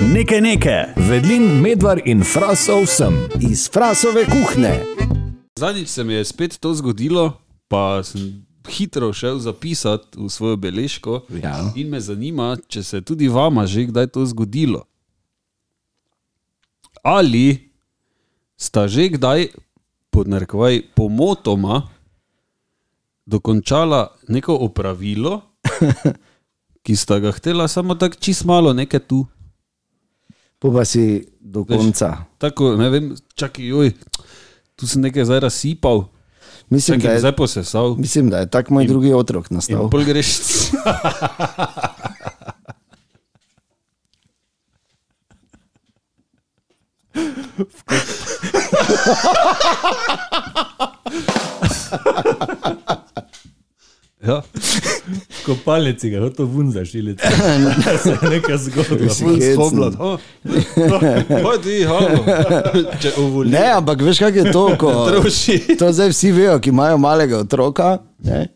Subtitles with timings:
[0.00, 0.92] Nekaj nekaj.
[1.08, 3.14] Vedlin, medvar in frasov sem.
[3.40, 4.84] Iz frasove kuhne.
[5.58, 7.32] Zadnjič se mi je spet to zgodilo,
[7.68, 11.22] pa sem hitro šel zapisati v svojo beležko.
[11.42, 11.72] Ja.
[11.76, 14.84] In me zanima, če se je tudi vama že kdaj to zgodilo.
[17.02, 17.72] Ali
[18.56, 19.48] sta že kdaj,
[20.10, 21.88] pod narekovaj, pomotoma
[23.26, 25.40] dokončala neko opravilo,
[26.84, 29.26] ki sta ga htela samo tako čist malo nekaj tu.
[30.58, 32.24] Po pa si do konca.
[32.38, 33.92] Tako, ne vem, čakaj, joj,
[34.76, 36.08] tu sem nekaj zdaj razsipal,
[36.70, 37.94] Mislim, čakaj, da je, zdaj posesal.
[37.94, 39.90] mislim, da je tak moj drugi otrok In nastal.
[39.90, 40.26] pol greš.
[54.26, 54.42] Ja,
[55.46, 57.22] Kopalnici ga hotel vun zašiliti.
[58.02, 59.54] se je ful hecen.
[59.54, 59.92] spomnil.
[59.98, 60.18] Oh,
[61.42, 62.24] Pojdi, halo.
[63.00, 63.50] Če uvoli.
[63.50, 65.76] Ne, ampak veš, kaj je to, ko Troši.
[65.78, 68.46] to zdaj vsi vejo, ki imajo malega otroka, ne?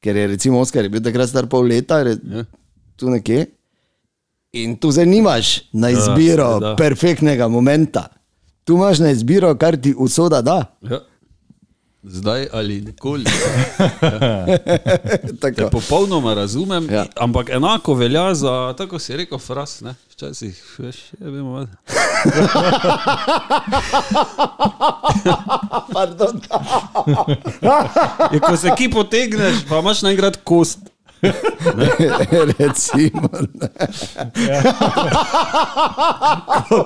[0.00, 2.44] ker je recimo Oskar je bil takrat star pol leta, je Ja.
[2.96, 3.46] tu nekje.
[4.52, 6.74] In tu zdaj nimaš na izbiro seveda.
[6.76, 8.08] perfektnega momenta.
[8.64, 10.64] Tu imaš na izbiro, kar ti usoda da.
[10.82, 10.98] Ja.
[12.02, 13.24] Zdaj ali nikoli.
[15.40, 15.70] Te Tako.
[15.70, 16.94] popolnoma razumem, Ja.
[16.94, 17.06] ja.
[17.16, 19.80] ampak enako velja za, tako si rekel, fras.
[19.80, 19.94] Ne?
[20.10, 21.66] Včasih, veš, je vemo.
[25.92, 26.40] Pardon.
[28.32, 30.89] Je, ko se ki potegneš, pa imaš naenkrat kost.
[32.54, 33.68] Recimo, ne.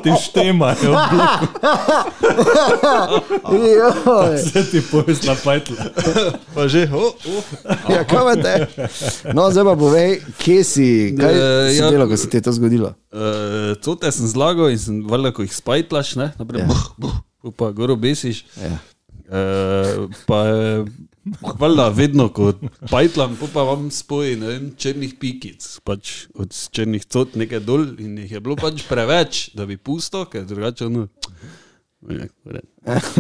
[0.03, 0.93] Ti štemajo,
[4.43, 5.77] se ti pojsla pajtla.
[6.55, 7.45] Pa že, oh, oh.
[7.87, 8.53] Ja, kaj imate?
[9.33, 11.91] No, zdaj pa povej, kje si, kaj Eh, si ja.
[11.91, 12.95] delal, ko se ti je to zgodilo?
[13.09, 13.21] Uh,
[13.79, 16.67] Cote sem zlagal in sem valjda, ko jih spajtlaš, ne, naprej, Ja.
[16.67, 16.71] ja.
[16.99, 18.45] buh, buh, pa gor obesiš.
[18.57, 18.79] Ja.
[19.25, 20.39] Uh, pa
[21.25, 22.53] je, valjda, vedno, ko
[22.91, 28.19] pajtlam, pa vam spoji, ne vem, črnih pikic, pač od črnih cot nekaj dol in
[28.25, 31.09] jih je bilo pač preveč, da bi pusto, ker drugače ono.
[32.05, 32.69] Ja, v redu.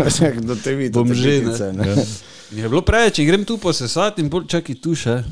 [0.49, 1.89] Do te vidi, Bom že, pikice, ne.
[1.89, 2.05] Ja.
[2.53, 5.23] In je bilo preveč, in grem tu posesati in pol čakaj tu še.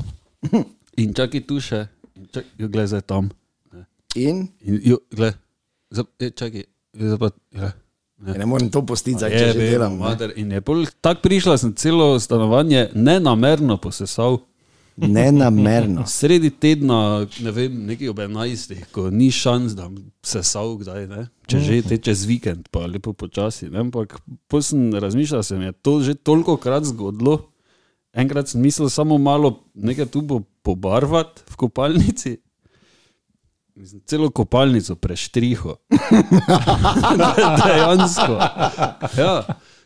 [0.97, 1.85] In čakaj tu še.
[2.57, 3.29] Jo, glej, zdaj tam.
[4.17, 5.33] In In jo, glej,
[5.93, 6.65] zdaj, e, čakaj,
[6.97, 7.69] zdaj pa, ja.
[8.27, 9.93] Ja, ne morem to postiti, zdaj, če Je, že vem, delam.
[9.97, 9.99] ne.
[9.99, 10.33] mater.
[10.39, 14.39] In je pol tako prišla, sem celo stanovanje nenamerno posesal.
[14.97, 16.05] Nenamerno.
[16.17, 19.89] Sredi tedna, ne vem, nekaj ob 11, ko ni šans, da
[20.23, 21.25] se sal kdaj, ne?
[21.49, 23.71] če že te čez vikend, pa lepo počasi.
[23.73, 23.81] Ne?
[23.87, 27.39] Ampak pol sem razmišljal, se mi je to že toliko krat zgodilo.
[28.13, 30.21] Enkrat sem mislil samo malo nekaj tu
[30.61, 32.37] pobarvati v kopalnici.
[33.75, 35.75] Mislim, celo kopalnico preštriho.
[37.65, 38.33] Dejansko.
[39.17, 39.43] Ja.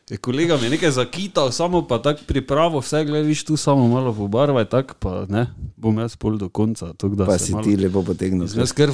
[0.09, 4.65] Je kolega mi nekaj zakital, samo pa tako pripravo, vse gledaš tu, samo malo pobarvaj,
[4.65, 6.85] tako pa ne, bom jaz pol do konca.
[6.85, 8.47] Da Pa si malo- ti lepo potegnil.
[8.55, 8.91] Jaz ker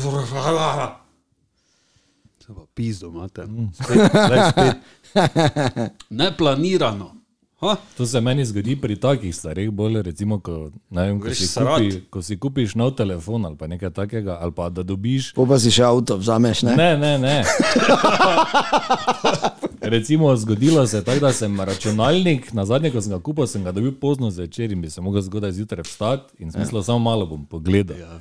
[2.39, 3.43] Se pa pizdo imate.
[3.73, 4.75] Spet, glej, spet.
[6.09, 7.22] Neplanirano.
[7.63, 7.77] Ha?
[7.97, 11.79] To se meni zgodi pri takih stvareh, bolj recimo, ko, vem, ko, Greš si srat.
[11.79, 15.31] kupi, ko si kupiš nov telefon ali pa nekaj takega, ali pa da dobiš.
[15.33, 16.75] Po pa si še avto vzameš, ne?
[16.75, 17.43] Ne, ne, ne.
[19.93, 23.63] Recimo, zgodilo se je tako, da sem računalnik, na zadnje, ko sem ga kupil, sem
[23.63, 27.25] ga dobil pozno zvečer in bi se lahko zgodaj zjutraj vstati in smisel samo malo
[27.25, 27.97] bom pogledal.
[27.97, 28.17] Ja.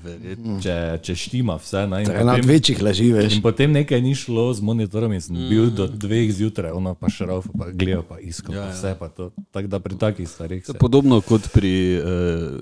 [0.62, 1.86] Če, če štima vse.
[1.86, 3.34] Ne, ena od potem- večjih laži, veš.
[3.34, 7.08] In potem nekaj ni šlo z monitorom in sem bil do dveh zjutraj, ona pa
[7.08, 8.68] šrauf, pa gledal, pa iskal, Ja, ja, ja.
[8.68, 8.76] ja.
[8.76, 9.30] vse pa to.
[9.50, 10.72] Tako da pri takih stvareh se.
[10.74, 12.60] Podobno kot pri uh,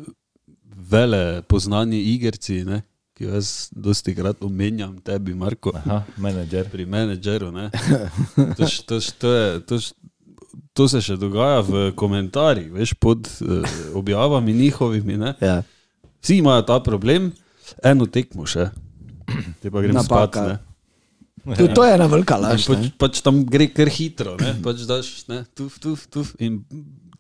[0.91, 2.83] vele poznani igrci, ne?
[3.21, 5.75] Ki jo jaz dosti krat omenjam, tebi, Marko.
[5.77, 6.71] Aha, menedžer.
[6.73, 7.51] pri menedžeru.
[7.53, 7.69] ne.
[8.57, 8.97] To, š- to,
[9.29, 9.93] je, to, š-
[10.73, 13.61] to se še dogaja v komentarjih, veš, pod uh,
[13.93, 15.21] objavami njihovimi.
[15.21, 15.35] Ne.
[15.37, 15.61] Ja.
[16.25, 17.29] Vsi imajo ta problem,
[17.85, 18.71] eno tekmo še,
[19.61, 20.41] te pa grem Napaka.
[20.41, 20.67] spat.
[21.45, 21.57] Ne.
[21.57, 22.65] To, to je ena velika laž.
[22.69, 24.57] Pač, pač tam gre kar hitro, ne?
[24.65, 26.33] pač daš, ne, tuf, tuf, tuf.
[26.41, 26.63] In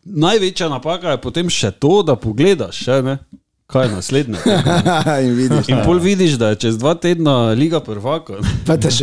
[0.04, 3.14] največja napaka je potem še to, da pogledaš, še, ne,
[3.72, 4.38] kaj je naslednje.
[5.24, 5.68] In vidiš.
[5.68, 8.38] In pol vidiš, da je čez dva tedna Liga prvaka.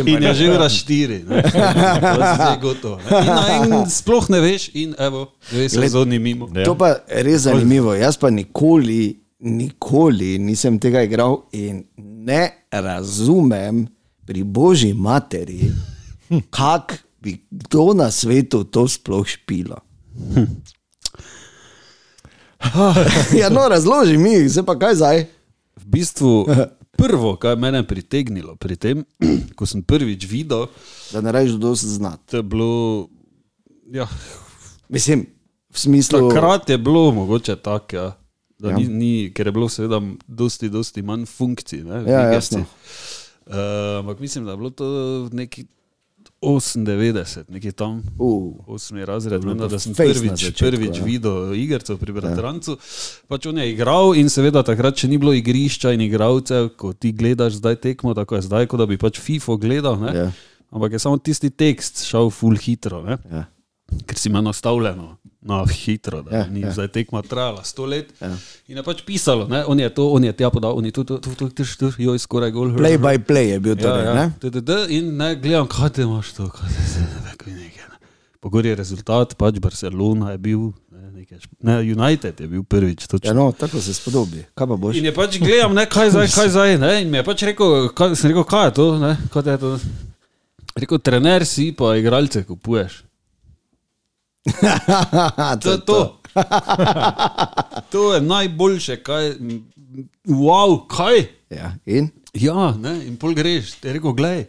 [0.06, 1.24] In je že ura štiri,
[2.52, 3.00] je gotovo.
[3.10, 6.48] In, na- in sploh ne veš, in evo, dve sezoni mimo.
[6.54, 6.64] Ja.
[6.64, 7.94] To pa je res zanimivo.
[7.94, 13.86] Jaz pa nikoli, nikoli nisem tega igral in ne razumem
[14.26, 15.70] pri božji materi,
[16.56, 19.80] kako bi kdo na svetu to sploh špilo.
[23.40, 25.18] ja, no, razloži mi, zdaj pa kaj zdaj.
[25.76, 26.46] V bistvu
[26.92, 29.04] prvo, kar je mene pritegnilo pri tem,
[29.56, 30.66] ko sem prvič videl,
[31.08, 32.22] Da ne rečeš, da se znati.
[32.26, 33.08] to je bilo.
[33.88, 34.08] Ja,
[34.88, 35.26] Mislim,
[35.70, 36.28] v smislu.
[36.28, 38.08] takrat je bilo mogoče tako, ja,
[38.58, 38.76] da Ja.
[38.76, 41.78] ni, ni, ker je bilo seveda dosti, dosti manj funkcij.
[41.80, 42.64] Ne, v Ja, jasno.
[43.46, 43.54] Uh,
[43.98, 44.84] ampak mislim, da je bilo to
[45.32, 45.64] neki
[46.42, 48.02] 98, nekje tam.
[48.18, 51.04] Uh, Osmi razred, bilo vem, da sem prvič, začetku, prvič ja.
[51.04, 52.76] videl igrco pri Bratrancu.
[53.26, 57.10] Pač on je igral in seveda takrat še ni bilo igrišča in igralcev, ko ti
[57.10, 59.98] gledaš zdaj tekmo, tako je zdaj, kot da bi pač FIFO gledal.
[59.98, 60.14] Ne?
[60.14, 60.28] Ja.
[60.70, 63.18] Ampak je samo tisti tekst šel full hitro, ne?
[63.32, 63.48] ja.
[64.06, 65.16] ker si ima nastavljeno.
[65.48, 66.66] No, hitro, da Ja, ja, ni ja.
[66.66, 66.72] ja.
[66.76, 68.12] zdaj tekma trajala sto let.
[68.20, 68.34] Ja.
[68.68, 69.62] In je pač pisalo, ne?
[69.64, 71.88] on je to, on je tja podal, on je tu, tu, tu, tu, tu, tu,
[71.96, 72.74] joj, skoraj gol.
[72.76, 74.04] Play by play je bil torej.
[74.04, 74.26] Ja, ne?
[74.28, 74.34] ja.
[74.42, 77.88] TTD, in ne gledam, kaj te imaš to, kaj te se ne ve, kaj nekaj.
[77.94, 77.96] Ne.
[78.44, 83.08] Pogor je rezultat, pač Barcelona je bil, ne, nekaj, ne, United je bil prvič.
[83.08, 83.36] Ja, Točno.
[83.40, 84.44] no, tako se spodobi.
[84.52, 85.00] Kaj pa boš?
[85.00, 86.76] In je pač gledam, ne, kaj zdaj, kaj zdaj.
[86.84, 89.58] Ne, in mi je pač rekel, kaj, sem rekel, kaj je to, ne, kaj je
[89.64, 89.74] to.
[90.76, 93.07] Rekel, trener si, pa igralce kupuješ.
[95.62, 96.20] To je to.
[97.92, 99.34] To je najboljše, kaj.
[100.24, 101.26] Wow, kaj?
[101.50, 102.10] Ja, in?
[102.34, 104.44] Ja, ne, in pol greš, ti je rekel, gledaj.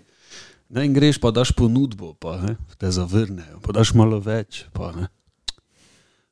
[0.69, 4.91] Ne, in greš, pa daš ponudbo, pa ne, te zavrnejo, pa daš malo več, pa
[4.93, 5.07] ne.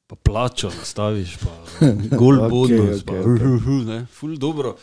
[0.07, 1.54] Pa plačo nastaviš, pa
[2.19, 3.71] gol bonus, ok, pa ok.
[3.88, 4.75] ne, ful dobro.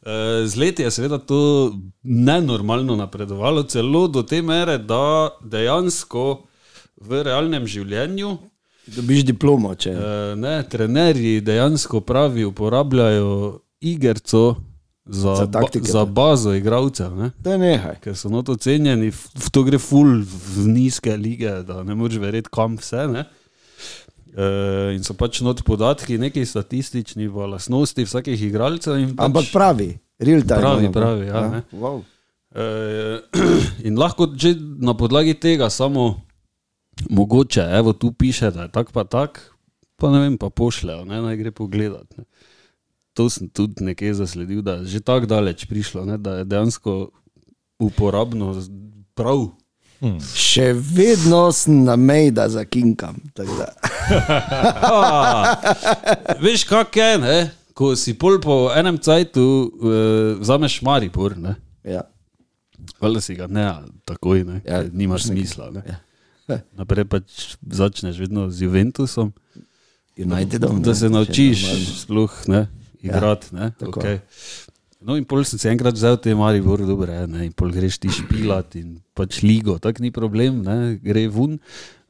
[0.00, 1.72] Eh, Z leti je seveda to
[2.02, 6.44] nenormalno napredovalo, celo do te mere, da dejansko
[7.00, 8.38] v realnem življenju
[8.86, 9.90] Dobiš diplomo, če.
[9.90, 10.00] Eh,
[10.34, 14.56] Ne, trenerji dejansko pravi, uporabljajo igrico
[15.06, 16.10] za, Za ba, taktike, za pa.
[16.12, 17.28] bazo igralcev, ne?
[17.38, 18.00] To je nehaj.
[18.00, 22.18] ker so not ocenjeni, f- v to gre ful v nizke lige, da ne moreš
[22.18, 23.06] verjeti, kam vse.
[23.08, 23.24] Ne?
[24.32, 24.44] E,
[24.94, 28.96] in so pač not podatki, neki statistični, v lasnosti vsakih igralcev.
[29.08, 30.58] Pač, Ampak pravi, real time.
[30.58, 30.92] Pravi, pa.
[30.94, 31.60] pravi, ja, ne.
[31.72, 32.02] Wow.
[32.50, 33.16] Eh,
[33.88, 36.26] in lahko že na podlagi tega samo
[37.10, 39.40] mogoče, evo tu piše, da je tak pa tak,
[39.96, 42.06] pa ne vem, pa pošljajo, ne, naj gre pogledat.
[42.18, 42.24] Ne.
[43.14, 47.10] To sem tudi nekje zasledil, da je že tako daleč prišlo, ne, da je dejansko
[47.80, 48.54] uporabno
[49.14, 49.48] prav.
[50.34, 53.18] Še vedno sem na meji, da zakinkam.
[54.90, 55.56] A,
[56.40, 57.38] veš, kak je, ne?
[57.80, 59.70] ko si pol po enem cajtu uh,
[60.40, 61.54] vzameš Maribor, ne?
[61.80, 62.04] Ja.
[63.00, 63.64] Valjda si ga ne,
[64.04, 65.70] takoj, ne, Ja, nimaš smisla.
[65.72, 65.84] Ne.
[65.88, 65.96] Ja.
[66.78, 69.32] Naprej pač začneš vedno z Juventusom,
[70.18, 70.82] Unitedom.
[70.82, 71.64] da ne, se če naučiš
[72.02, 72.66] sploh ne,
[73.02, 73.54] igrati.
[73.56, 74.00] Ne, tako.
[74.00, 74.20] okay.
[75.00, 77.96] No, in pol sem se enkrat vzel te Maribor, dobro, je, ne, in pol greš
[78.02, 81.56] ti špilat in pač ligo, tak ni problem, ne, gre ven.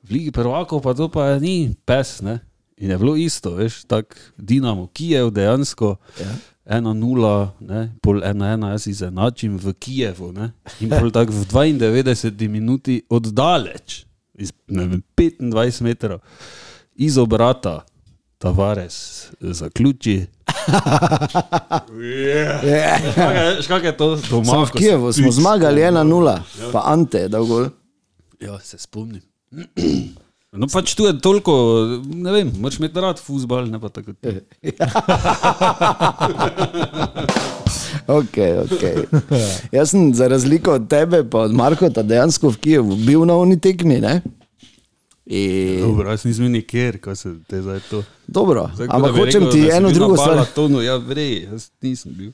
[0.02, 2.40] V ligi prvakov pa to pa ni pes, ne.
[2.80, 5.98] In je bilo isto, veš, tak Dinamo Kijev dejansko.
[6.18, 6.32] Ja.
[6.80, 10.30] 1-0, ne, pol 1-1, jaz izenačim v Kijevu.
[10.34, 10.50] Ne,
[10.80, 14.04] in pol tako v 92 minuti oddaleč,
[14.40, 16.20] iz vem, 25 metrov,
[16.96, 17.84] iz obrata,
[18.40, 20.20] Tavares zaključi.
[22.64, 22.98] Ja.
[23.62, 24.44] Škak je to doma?
[24.44, 26.38] Samo v Kijevu smo zmagali 1-0,
[26.72, 27.68] pa Ante je dal gol.
[28.40, 29.22] Ja, se spomnim.
[30.52, 31.52] No, pač tu je toliko,
[32.02, 34.16] ne vem, moraš imeti rad fusbal, ne pa tako.
[38.10, 39.04] Okay, okay.
[39.72, 43.60] Jaz sem za razliko od tebe, pa od Markota, dejansko v Kijevu bil na oni
[43.60, 44.00] tekmi.
[44.02, 44.20] Ne?
[45.32, 48.00] In, Dobro, jaz nisem nikjer, ko se te zdaj to.
[48.26, 50.34] dobro, Zdaj, ampak hočem rekel, ti eno drugo stvar.
[50.34, 52.32] Balatonu, ja, vrej, jaz nisem bil.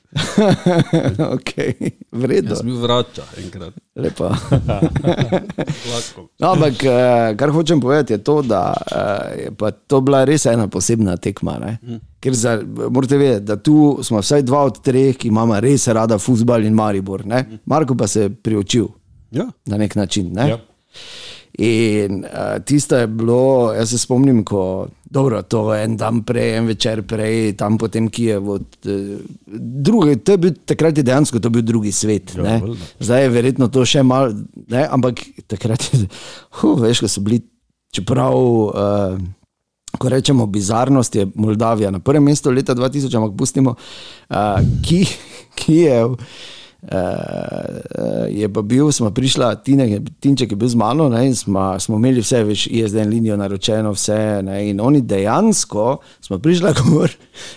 [1.36, 1.74] okay,
[2.12, 3.74] Vredno, Jaz sem bil vrača enkrat.
[3.96, 4.30] lepo.
[5.92, 6.28] Lahko.
[6.38, 6.92] No, ampak eh,
[7.36, 8.96] kar hočem povedati je to, da eh,
[9.38, 11.58] je pa to bila res ena posebna tekma.
[11.58, 12.00] Ne?
[12.18, 12.56] Ker za,
[12.90, 16.74] morate vedeti, da tu smo vsaj dva od treh, ki imamo res rada futbal in
[16.74, 17.26] Maribor.
[17.26, 17.44] Ne?
[17.66, 18.88] Marko pa se je priučil
[19.30, 19.44] Ja.
[19.66, 20.32] na nek način.
[20.32, 20.48] Ne?
[20.48, 20.58] Ja.
[21.58, 26.56] In uh, tisto je bilo, jaz se spomnim, ko dobro, to je en dan prej,
[26.58, 28.10] en večer prej, tam potem.
[29.46, 32.34] Drugi, to je bil, takrat je dejansko to bil drugi svet.
[32.36, 32.90] Ja, valjda.
[33.00, 34.34] Zdaj je verjetno to še malo,
[34.68, 36.02] ne, ampak takrat je,
[36.60, 37.40] huh, veš, ko so bili,
[37.94, 38.36] čeprav.
[38.36, 39.18] Uh,
[39.96, 43.72] Ko rečemo bizarnost, je Moldavija na prvem mestu leta 2000, ampak pustimo,
[44.28, 44.98] uh, ki,
[45.56, 46.18] Kijev.
[46.18, 46.34] Uh,
[48.30, 51.96] je pa bil, smo prišla, Tine, Tinček je bil z mano ne, in smo, smo
[51.96, 54.42] imeli vse, veš, ISDN linijo naročeno, vse.
[54.42, 57.10] Ne, in oni dejansko smo prišla gor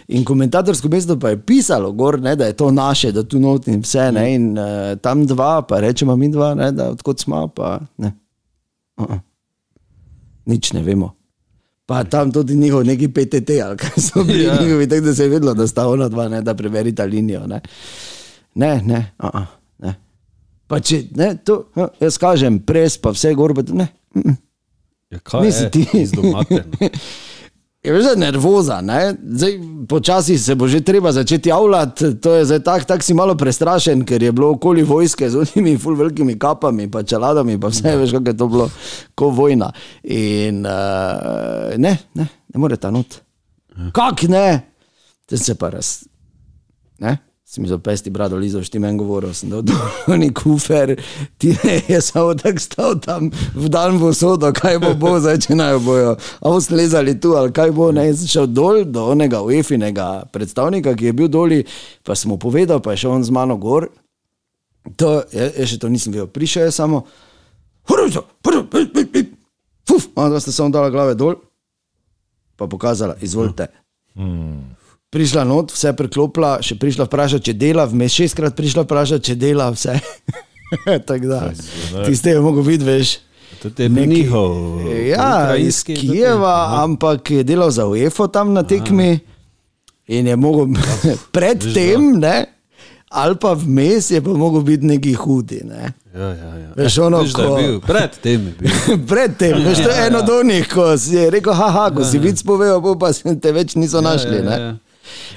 [0.07, 3.67] in komentatorsko mesto pa je pisalo gor, ne, da je to naše, da tu not
[3.67, 4.11] in vse.
[4.11, 8.13] Ne, in uh, tam dva, pa rečemo mi dva, ne, da odkot smo, pa ne.
[8.97, 9.19] Uh -uh.
[10.45, 11.15] Nič ne vemo.
[11.85, 14.53] Pa tam tudi njihov neki PTT, ali kaj so bili Ja.
[14.53, 14.61] ja.
[14.61, 17.47] njihovi, tako da se je vedelo, da sta ona dva, ne, da preverita linijo.
[17.47, 17.61] Ne.
[18.55, 19.45] Ne, ne, a -a,
[19.79, 19.95] ne.
[20.67, 23.87] Pa če, ne, to, a, jaz kažem, pres, pa vse gor, pa to, ne.
[25.09, 25.85] Ja, kaj Nisi je ti.
[27.83, 29.15] Je je nervoza, ne?
[29.23, 33.35] Zdaj, počasi se bo že treba začeti javljati, to je zdaj tako, tak si malo
[33.35, 37.95] prestrašen, ker je bilo okoli vojske z unimi ful velikimi kapami, pa čeladami, pa vse
[37.97, 38.69] veš, kako je to bilo,
[39.15, 39.71] ko vojna.
[40.03, 43.21] In uh, ne, ne, ne more ta not.
[43.93, 44.61] Kak ne?
[45.25, 46.03] Te se pa raz.
[46.99, 47.17] Ne?
[47.49, 51.01] Si mi za pesti brado lizo, šti meni govoril, sem dal dolni kufer,
[51.37, 51.55] ti
[51.87, 55.79] je samo tako stal tam v dan v sodo, kaj bo bo, zdaj če naj
[55.81, 60.29] bojo, a bo slezali tu ali kaj bo, ne, sem šel dol do onega UEFI-nega
[60.29, 61.63] predstavnika, ki je bil doli,
[62.05, 63.89] pa sem mu povedal, pa je šel on z mano gor,
[64.93, 67.01] to, jaz, jaz še to nisem vedel, prišel je samo,
[67.89, 68.27] huručo,
[69.89, 71.41] fuf, ona dva sta samo dala glave dol,
[72.61, 73.71] pa pokazala, izvolite.
[75.09, 79.71] Prišla not, vse preklopila, še prišla vprašati, če dela, vmes šestkrat prišla vprašati, če dela
[79.73, 79.95] vse.
[81.09, 81.39] Tako da,
[82.05, 83.15] tiste je mogo videti, veš.
[83.63, 84.85] To je njihov.
[85.09, 89.19] Ja, iz Kijeva, ampak je delal za UEFO tam na tekmi
[90.07, 90.77] in je mogel
[91.35, 92.45] predtem, ne,
[93.09, 95.63] ali pa vmes je pa mogel biti neki hudi.
[95.65, 95.89] Ne.
[96.13, 96.69] Ja, ja, ja.
[96.77, 98.69] Veš, ono, Veš, ko- bil, pred tem je bil.
[99.09, 102.77] Predtem, veš, to je eno od onih, ko si rekel, haha, ko si vic povedal,
[102.99, 104.37] pa se te več niso našli.
[104.37, 104.77] Ja, ja, ja.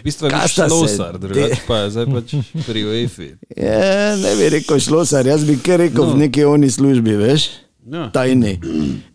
[0.01, 2.35] V bistvu je šlosar, drugače pa je zdaj pač
[2.67, 3.29] pri UEFI.
[3.57, 6.15] Je, ne bi rekel šlosar, jaz bi kar rekel no.
[6.15, 7.51] v neki oni službi, veš,
[7.91, 8.11] Ja.
[8.15, 8.61] tajni.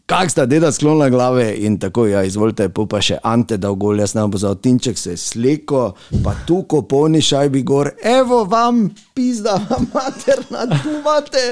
[0.06, 4.14] Kak sta deda sklonila glave in tako, ja, izvolite, pa še Ante dal gol, jaz
[4.16, 9.56] nam bo za otinček se sleko, pa tu ko polni šajbi gor, evo vam, pizda,
[9.94, 11.46] materna, tu imate,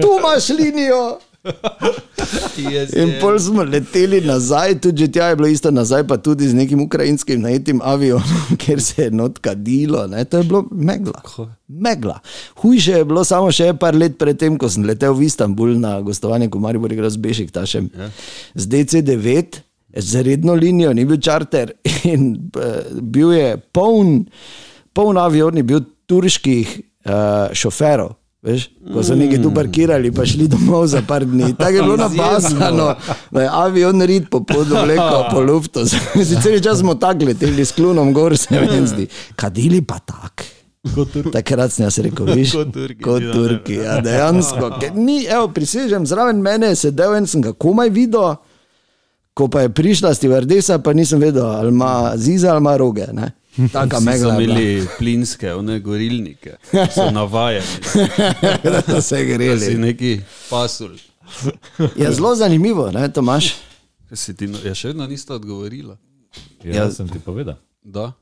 [0.00, 1.18] tu imaš linijo.
[2.56, 6.54] Yes, In pol smo leteli nazaj, tudi tja je bilo isto nazaj, pa tudi z
[6.54, 10.24] nekim ukrajinskim najetim avionom, ker se je not kadilo, ne?
[10.24, 11.22] to je bilo megla.
[11.68, 12.20] Megla.
[12.62, 16.50] Hujše je bilo samo še par let predtem, ko sem letel v Istanbul na gostovanje,
[16.52, 17.90] ko Maribor igra z Bešiktašem.
[17.90, 18.10] Ja.
[18.54, 19.60] Z DC9,
[19.96, 21.74] z redno linijo, ni bil čarter
[22.12, 24.24] in uh, bil je poln,
[24.94, 28.21] poln avion, je bil turških uh, šoferov.
[28.42, 31.52] Veš, ko so neki tu parkirali, pa šli domov za par dni.
[31.54, 32.94] Tako je bilo napasano,
[33.30, 35.86] da je avion rit po podu vleko, po luftu.
[36.28, 39.06] Sicer čas smo tako leteli s klunom gor, se meni zdi.
[39.36, 40.42] Kadili pa tak.
[41.32, 44.70] Takrat sem jaz rekel, viš, Kot Turki, kot ja, Turki, ja, dejansko.
[44.94, 48.34] Ni, evo, prisežem, zraven mene je sedel en, sem ga komaj videl,
[49.38, 53.06] ko pa je prišla stivardesa, pa nisem vedel, ali ima ziza ali ima roge.
[53.14, 53.30] Ne?
[53.72, 54.32] Taka Vsi so megla.
[54.32, 54.60] je bila.
[54.60, 56.56] imeli plinske, one gorilnike,
[56.94, 57.66] so navajeni,
[58.64, 59.74] da se da si greli.
[59.78, 60.90] neki pasul.
[61.96, 63.54] Je zelo zanimivo, ne, Tomaš?
[64.12, 65.96] Si ti, ja, še vedno nista odgovorila.
[66.64, 67.54] Ja, sem ti povedal.
[67.82, 68.12] Da.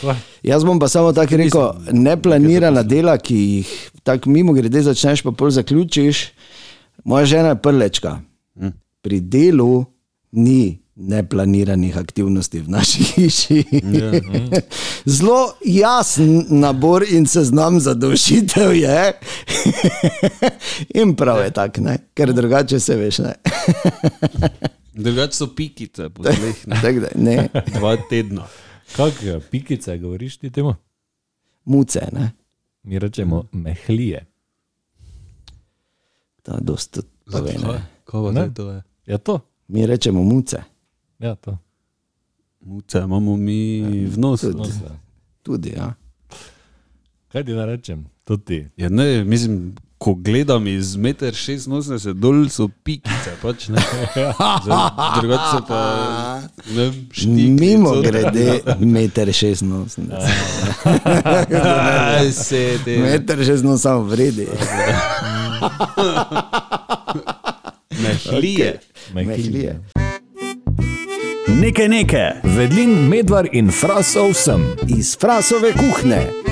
[0.00, 0.14] Kva?
[0.42, 3.72] Jaz bom pa samo tako rekel, neplanirana dela, ki jih
[4.02, 6.28] tako mimo grede začneš, pa pol zaključiš.
[7.04, 8.20] Moja žena je prlečka.
[9.02, 9.84] Pri delu
[10.32, 13.64] ni neplaniranih aktivnosti v naši hiši.
[15.06, 19.12] Zelo jasen nabor in seznam zadovoljitev je.
[20.94, 21.98] in prav je tako, ne?
[22.14, 23.18] ker drugače se veš.
[23.18, 23.34] Ne?
[24.94, 26.80] Drugače so pikice, po tleh, ne.
[26.82, 28.46] Tak ne, dva tedna.
[28.96, 30.74] Kak eh, pikice govoriš ti temu?
[31.64, 32.30] muce, ne.
[32.82, 34.26] Mi rečemo mehlije.
[36.42, 37.80] To dosta ne.
[38.04, 38.82] Kaj zdaj to je?
[39.06, 39.40] Ja, to.
[39.68, 40.62] Mi rečemo muce.
[41.18, 41.58] Ja, to.
[42.60, 44.52] Muce imamo mi v nosu.
[44.52, 44.72] Tudi.
[44.72, 44.90] Se.
[45.42, 45.94] Tudi, ja.
[47.32, 48.04] Kaj ti naj rečem?
[48.24, 48.66] To ti.
[48.76, 53.68] Ja, ne, mislim, ko gledam iz 1,86 m dol, so pikice, pač
[55.20, 55.80] Drugače so pa,
[56.76, 57.50] ne štikli.
[57.50, 58.10] Mimo cota.
[58.10, 60.30] grede, meter šestinosemdeset.
[61.64, 62.98] Aj, se te.
[62.98, 64.46] Meter šestinosemdeset samo vredi.
[68.02, 68.80] Mehlije.
[69.14, 69.80] Mehlije.
[71.48, 72.30] Nekaj nekaj.
[72.56, 74.62] Vedlin, medvar in frasov sem.
[74.88, 76.43] Iz frasove kuhne.